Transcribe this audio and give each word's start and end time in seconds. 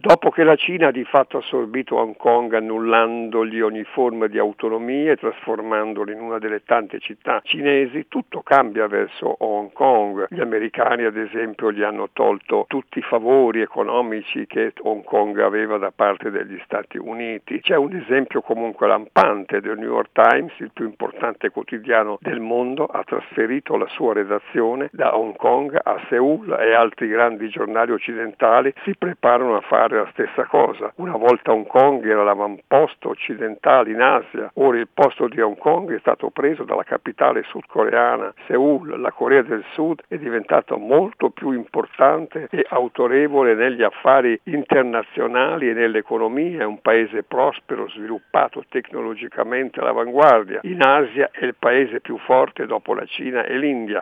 Dopo 0.00 0.30
che 0.30 0.44
la 0.44 0.56
Cina 0.56 0.86
ha 0.86 0.90
di 0.90 1.04
fatto 1.04 1.36
assorbito 1.36 1.96
Hong 1.96 2.16
Kong 2.16 2.54
annullandogli 2.54 3.60
ogni 3.60 3.84
forma 3.84 4.28
di 4.28 4.38
autonomia 4.38 5.12
e 5.12 5.16
trasformandolo 5.16 6.10
in 6.10 6.20
una 6.20 6.38
delle 6.38 6.62
tante 6.64 7.00
città 7.00 7.42
cinesi, 7.44 8.06
tutto 8.08 8.40
cambia 8.40 8.86
verso 8.86 9.36
Hong 9.40 9.70
Kong. 9.72 10.28
Gli 10.30 10.40
americani 10.40 11.04
ad 11.04 11.18
esempio 11.18 11.70
gli 11.70 11.82
hanno 11.82 12.08
tolto 12.14 12.64
tutti 12.66 13.00
i 13.00 13.02
favori 13.02 13.60
economici 13.60 14.46
che 14.46 14.72
Hong 14.84 15.04
Kong 15.04 15.38
aveva 15.38 15.76
da 15.76 15.92
parte 15.94 16.30
degli 16.30 16.58
Stati 16.64 16.96
Uniti. 16.96 17.60
C'è 17.60 17.76
un 17.76 17.94
esempio 17.94 18.40
comunque 18.40 18.86
lampante 18.86 19.60
del 19.60 19.76
New 19.76 19.90
York 19.90 20.12
Times, 20.12 20.58
il 20.60 20.70
più 20.72 20.86
importante 20.86 21.50
quotidiano 21.50 22.16
del 22.22 22.40
mondo, 22.40 22.86
ha 22.86 23.04
trasferito 23.04 23.76
la 23.76 23.88
sua 23.88 24.14
redazione 24.14 24.88
da 24.92 25.14
Hong 25.14 25.36
Kong 25.36 25.78
a 25.78 26.00
Seoul 26.08 26.56
e 26.58 26.72
altri 26.72 27.06
grandi 27.06 27.50
giornali 27.50 27.92
occidentali 27.92 28.72
si 28.82 28.96
preparano 28.96 29.56
a 29.56 29.60
fare 29.60 29.88
fare 29.90 29.96
la 29.96 30.08
stessa 30.12 30.44
cosa. 30.44 30.92
Una 30.96 31.16
volta 31.16 31.52
Hong 31.52 31.66
Kong 31.66 32.06
era 32.06 32.22
l'avamposto 32.22 33.08
occidentale 33.08 33.90
in 33.90 34.00
Asia, 34.00 34.50
ora 34.54 34.78
il 34.78 34.88
posto 34.92 35.26
di 35.26 35.40
Hong 35.40 35.58
Kong 35.58 35.92
è 35.94 35.98
stato 35.98 36.30
preso 36.30 36.62
dalla 36.62 36.84
capitale 36.84 37.42
sudcoreana, 37.42 38.32
Seoul, 38.46 39.00
la 39.00 39.10
Corea 39.10 39.42
del 39.42 39.64
Sud 39.72 40.02
è 40.06 40.16
diventato 40.16 40.78
molto 40.78 41.30
più 41.30 41.50
importante 41.50 42.46
e 42.50 42.64
autorevole 42.68 43.54
negli 43.54 43.82
affari 43.82 44.38
internazionali 44.44 45.68
e 45.68 45.72
nell'economia, 45.72 46.60
è 46.60 46.64
un 46.64 46.80
paese 46.80 47.24
prospero, 47.24 47.88
sviluppato 47.88 48.64
tecnologicamente 48.68 49.80
all'avanguardia. 49.80 50.60
In 50.62 50.82
Asia 50.82 51.30
è 51.32 51.44
il 51.44 51.56
paese 51.58 52.00
più 52.00 52.16
forte 52.18 52.66
dopo 52.66 52.94
la 52.94 53.04
Cina 53.06 53.44
e 53.44 53.58
l'India. 53.58 53.98